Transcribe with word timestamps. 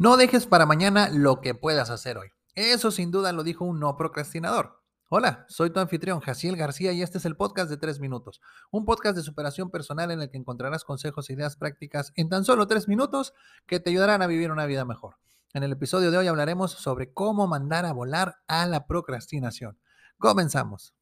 No 0.00 0.16
dejes 0.16 0.46
para 0.46 0.64
mañana 0.64 1.08
lo 1.12 1.40
que 1.40 1.56
puedas 1.56 1.90
hacer 1.90 2.18
hoy. 2.18 2.28
Eso 2.54 2.92
sin 2.92 3.10
duda 3.10 3.32
lo 3.32 3.42
dijo 3.42 3.64
un 3.64 3.80
no 3.80 3.96
procrastinador. 3.96 4.80
Hola, 5.08 5.44
soy 5.48 5.70
tu 5.70 5.80
anfitrión, 5.80 6.20
Jaciel 6.20 6.56
García, 6.56 6.92
y 6.92 7.02
este 7.02 7.18
es 7.18 7.24
el 7.24 7.36
podcast 7.36 7.68
de 7.68 7.78
3 7.78 7.98
minutos. 7.98 8.40
Un 8.70 8.84
podcast 8.84 9.16
de 9.16 9.24
superación 9.24 9.72
personal 9.72 10.12
en 10.12 10.20
el 10.20 10.30
que 10.30 10.36
encontrarás 10.36 10.84
consejos 10.84 11.28
e 11.28 11.32
ideas 11.32 11.56
prácticas 11.56 12.12
en 12.14 12.28
tan 12.28 12.44
solo 12.44 12.68
3 12.68 12.86
minutos 12.86 13.34
que 13.66 13.80
te 13.80 13.90
ayudarán 13.90 14.22
a 14.22 14.28
vivir 14.28 14.52
una 14.52 14.66
vida 14.66 14.84
mejor. 14.84 15.16
En 15.52 15.64
el 15.64 15.72
episodio 15.72 16.12
de 16.12 16.18
hoy 16.18 16.28
hablaremos 16.28 16.70
sobre 16.70 17.12
cómo 17.12 17.48
mandar 17.48 17.84
a 17.84 17.92
volar 17.92 18.36
a 18.46 18.66
la 18.66 18.86
procrastinación. 18.86 19.80
Comenzamos. 20.16 20.94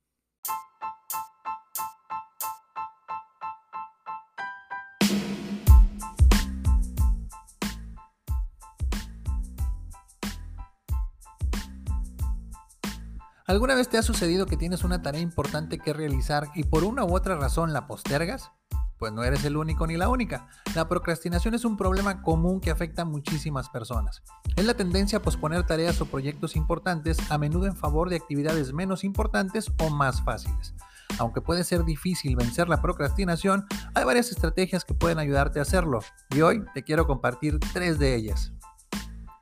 ¿Alguna 13.48 13.76
vez 13.76 13.88
te 13.88 13.96
ha 13.96 14.02
sucedido 14.02 14.46
que 14.46 14.56
tienes 14.56 14.82
una 14.82 15.02
tarea 15.02 15.20
importante 15.20 15.78
que 15.78 15.92
realizar 15.92 16.48
y 16.56 16.64
por 16.64 16.82
una 16.82 17.04
u 17.04 17.14
otra 17.14 17.36
razón 17.36 17.72
la 17.72 17.86
postergas? 17.86 18.50
Pues 18.98 19.12
no 19.12 19.22
eres 19.22 19.44
el 19.44 19.56
único 19.56 19.86
ni 19.86 19.96
la 19.96 20.08
única. 20.08 20.48
La 20.74 20.88
procrastinación 20.88 21.54
es 21.54 21.64
un 21.64 21.76
problema 21.76 22.22
común 22.22 22.60
que 22.60 22.72
afecta 22.72 23.02
a 23.02 23.04
muchísimas 23.04 23.68
personas. 23.68 24.24
Es 24.56 24.64
la 24.64 24.74
tendencia 24.74 25.18
a 25.18 25.22
posponer 25.22 25.64
tareas 25.64 26.00
o 26.00 26.06
proyectos 26.06 26.56
importantes 26.56 27.18
a 27.30 27.38
menudo 27.38 27.66
en 27.66 27.76
favor 27.76 28.10
de 28.10 28.16
actividades 28.16 28.72
menos 28.72 29.04
importantes 29.04 29.70
o 29.78 29.90
más 29.90 30.22
fáciles. 30.22 30.74
Aunque 31.20 31.40
puede 31.40 31.62
ser 31.62 31.84
difícil 31.84 32.34
vencer 32.34 32.68
la 32.68 32.82
procrastinación, 32.82 33.64
hay 33.94 34.02
varias 34.02 34.32
estrategias 34.32 34.84
que 34.84 34.94
pueden 34.94 35.20
ayudarte 35.20 35.60
a 35.60 35.62
hacerlo 35.62 36.00
y 36.30 36.40
hoy 36.40 36.64
te 36.74 36.82
quiero 36.82 37.06
compartir 37.06 37.60
tres 37.72 38.00
de 38.00 38.16
ellas. 38.16 38.52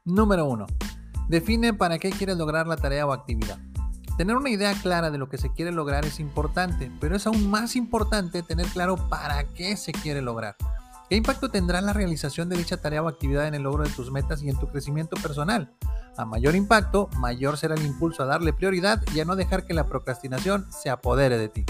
Número 0.05 0.45
1. 0.45 0.67
Define 1.31 1.73
para 1.73 1.99
qué 1.99 2.11
quieres 2.11 2.37
lograr 2.37 2.67
la 2.67 2.77
tarea 2.77 3.07
o 3.07 3.13
actividad. 3.13 3.59
Tener 4.17 4.37
una 4.37 4.51
idea 4.51 4.73
clara 4.75 5.11
de 5.11 5.19
lo 5.19 5.29
que 5.29 5.39
se 5.39 5.53
quiere 5.53 5.73
lograr 5.73 6.05
es 6.05 6.21
importante, 6.21 6.93
pero 7.01 7.17
es 7.17 7.27
aún 7.27 7.51
más 7.51 7.75
importante 7.75 8.45
tener 8.45 8.67
claro 8.67 8.97
para 9.09 9.43
qué 9.55 9.77
se 9.77 9.91
quiere 9.91 10.23
lograr. 10.23 10.57
¿Qué 11.11 11.17
impacto 11.17 11.51
tendrá 11.51 11.81
la 11.81 11.93
realización 11.93 12.49
de 12.49 12.57
dicha 12.57 12.77
tarea 12.77 13.03
o 13.03 13.09
actividad 13.09 13.49
en 13.49 13.55
el 13.55 13.63
logro 13.63 13.83
de 13.83 13.91
tus 13.91 14.13
metas 14.13 14.41
y 14.43 14.49
en 14.49 14.59
tu 14.59 14.69
crecimiento 14.69 15.17
personal? 15.17 15.75
A 16.17 16.25
mayor 16.25 16.55
impacto, 16.55 17.11
mayor 17.19 17.59
será 17.59 17.75
el 17.75 17.85
impulso 17.85 18.23
a 18.23 18.27
darle 18.27 18.53
prioridad 18.53 19.03
y 19.13 19.19
a 19.19 19.25
no 19.25 19.35
dejar 19.35 19.67
que 19.67 19.75
la 19.75 19.87
procrastinación 19.87 20.67
se 20.71 20.91
apodere 20.91 21.37
de 21.37 21.49
ti. 21.49 21.67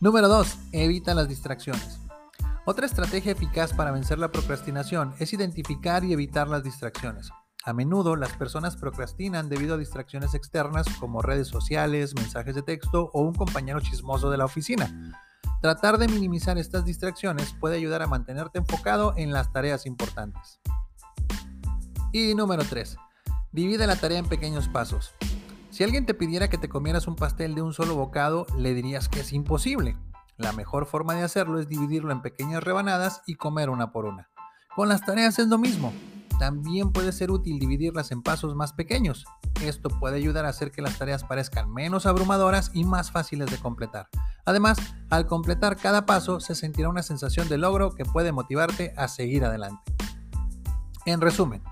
Número 0.00 0.28
2. 0.28 0.58
Evita 0.72 1.14
las 1.14 1.28
distracciones. 1.28 2.00
Otra 2.66 2.84
estrategia 2.84 3.32
eficaz 3.32 3.72
para 3.72 3.92
vencer 3.92 4.18
la 4.18 4.30
procrastinación 4.30 5.14
es 5.18 5.32
identificar 5.32 6.04
y 6.04 6.12
evitar 6.12 6.48
las 6.48 6.62
distracciones. 6.62 7.30
A 7.64 7.72
menudo 7.72 8.16
las 8.16 8.32
personas 8.34 8.76
procrastinan 8.76 9.48
debido 9.48 9.74
a 9.74 9.78
distracciones 9.78 10.34
externas 10.34 10.86
como 11.00 11.22
redes 11.22 11.48
sociales, 11.48 12.14
mensajes 12.14 12.54
de 12.54 12.62
texto 12.62 13.10
o 13.12 13.22
un 13.22 13.34
compañero 13.34 13.80
chismoso 13.80 14.30
de 14.30 14.38
la 14.38 14.44
oficina. 14.44 15.14
Tratar 15.60 15.98
de 15.98 16.06
minimizar 16.06 16.56
estas 16.56 16.84
distracciones 16.84 17.54
puede 17.58 17.76
ayudar 17.76 18.02
a 18.02 18.06
mantenerte 18.06 18.58
enfocado 18.58 19.12
en 19.16 19.32
las 19.32 19.52
tareas 19.52 19.86
importantes. 19.86 20.60
Y 22.12 22.34
número 22.34 22.62
3. 22.64 22.96
Divide 23.50 23.86
la 23.86 23.96
tarea 23.96 24.18
en 24.18 24.28
pequeños 24.28 24.68
pasos. 24.68 25.14
Si 25.70 25.82
alguien 25.82 26.06
te 26.06 26.14
pidiera 26.14 26.48
que 26.48 26.58
te 26.58 26.68
comieras 26.68 27.06
un 27.06 27.16
pastel 27.16 27.54
de 27.54 27.62
un 27.62 27.74
solo 27.74 27.96
bocado, 27.96 28.46
le 28.56 28.72
dirías 28.72 29.08
que 29.08 29.20
es 29.20 29.32
imposible. 29.32 29.96
La 30.36 30.52
mejor 30.52 30.86
forma 30.86 31.14
de 31.14 31.24
hacerlo 31.24 31.58
es 31.58 31.68
dividirlo 31.68 32.12
en 32.12 32.22
pequeñas 32.22 32.62
rebanadas 32.62 33.22
y 33.26 33.34
comer 33.34 33.68
una 33.68 33.90
por 33.90 34.04
una. 34.04 34.30
Con 34.76 34.88
las 34.88 35.04
tareas 35.04 35.38
es 35.40 35.48
lo 35.48 35.58
mismo. 35.58 35.92
También 36.38 36.92
puede 36.92 37.12
ser 37.12 37.30
útil 37.30 37.58
dividirlas 37.58 38.12
en 38.12 38.22
pasos 38.22 38.54
más 38.54 38.72
pequeños. 38.72 39.24
Esto 39.62 39.88
puede 39.88 40.16
ayudar 40.16 40.46
a 40.46 40.50
hacer 40.50 40.70
que 40.70 40.82
las 40.82 40.96
tareas 40.96 41.24
parezcan 41.24 41.72
menos 41.72 42.06
abrumadoras 42.06 42.70
y 42.74 42.84
más 42.84 43.10
fáciles 43.10 43.50
de 43.50 43.58
completar. 43.58 44.08
Además, 44.44 44.78
al 45.10 45.26
completar 45.26 45.76
cada 45.76 46.06
paso 46.06 46.40
se 46.40 46.54
sentirá 46.54 46.88
una 46.88 47.02
sensación 47.02 47.48
de 47.48 47.58
logro 47.58 47.94
que 47.94 48.04
puede 48.04 48.32
motivarte 48.32 48.94
a 48.96 49.08
seguir 49.08 49.44
adelante. 49.44 49.92
En 51.06 51.20
resumen, 51.20 51.62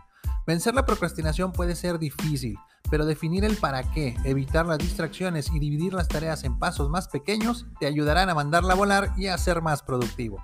vencer 0.46 0.74
la 0.74 0.84
procrastinación 0.84 1.52
puede 1.52 1.76
ser 1.76 1.98
difícil, 1.98 2.58
pero 2.90 3.06
definir 3.06 3.44
el 3.44 3.56
para 3.56 3.82
qué, 3.92 4.16
evitar 4.24 4.66
las 4.66 4.78
distracciones 4.78 5.50
y 5.52 5.58
dividir 5.58 5.92
las 5.94 6.08
tareas 6.08 6.44
en 6.44 6.58
pasos 6.58 6.90
más 6.90 7.08
pequeños 7.08 7.66
te 7.78 7.86
ayudarán 7.86 8.30
a 8.30 8.34
mandarla 8.34 8.72
a 8.72 8.76
volar 8.76 9.12
y 9.16 9.28
a 9.28 9.38
ser 9.38 9.62
más 9.62 9.82
productivo. 9.82 10.38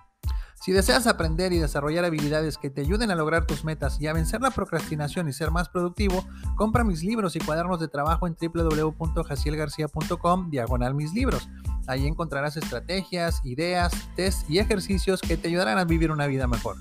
Si 0.63 0.71
deseas 0.71 1.09
aprender 1.09 1.53
y 1.53 1.59
desarrollar 1.59 2.05
habilidades 2.05 2.57
que 2.57 2.71
te 2.71 2.83
ayuden 2.83 3.11
a 3.11 3.17
lograr 3.17 3.47
tus 3.47 3.65
metas 3.65 4.01
y 4.01 4.07
a 4.07 4.13
vencer 4.13 4.41
la 4.41 4.53
procrastinación 4.53 5.29
y 5.29 5.33
ser 5.33 5.51
más 5.51 5.69
productivo, 5.69 6.25
compra 6.55 6.85
mis 6.85 7.03
libros 7.03 7.35
y 7.35 7.41
cuadernos 7.41 7.81
de 7.81 7.89
trabajo 7.89 8.29
en 8.29 8.37
www.jacielgarcia.com 8.41 10.51
diagonal 10.51 10.95
mis 10.95 11.13
libros. 11.15 11.49
Ahí 11.89 12.07
encontrarás 12.07 12.57
estrategias, 12.57 13.41
ideas, 13.43 13.93
tests 14.15 14.49
y 14.49 14.61
ejercicios 14.61 15.21
que 15.21 15.37
te 15.37 15.49
ayudarán 15.49 15.79
a 15.79 15.85
vivir 15.85 16.13
una 16.13 16.29
vida 16.29 16.47
mejor. 16.47 16.77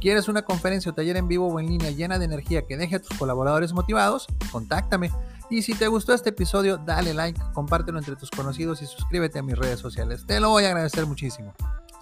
¿Quieres 0.00 0.28
una 0.28 0.40
conferencia 0.40 0.90
o 0.90 0.94
taller 0.94 1.18
en 1.18 1.28
vivo 1.28 1.48
o 1.48 1.60
en 1.60 1.66
línea 1.66 1.90
llena 1.90 2.18
de 2.18 2.24
energía 2.24 2.66
que 2.66 2.78
deje 2.78 2.96
a 2.96 3.02
tus 3.02 3.18
colaboradores 3.18 3.74
motivados? 3.74 4.26
Contáctame. 4.50 5.12
Y 5.50 5.60
si 5.60 5.74
te 5.74 5.88
gustó 5.88 6.14
este 6.14 6.30
episodio, 6.30 6.78
dale 6.78 7.12
like, 7.12 7.38
compártelo 7.52 7.98
entre 7.98 8.16
tus 8.16 8.30
conocidos 8.30 8.80
y 8.80 8.86
suscríbete 8.86 9.38
a 9.38 9.42
mis 9.42 9.58
redes 9.58 9.80
sociales. 9.80 10.24
Te 10.26 10.40
lo 10.40 10.48
voy 10.48 10.64
a 10.64 10.68
agradecer 10.68 11.04
muchísimo. 11.04 11.52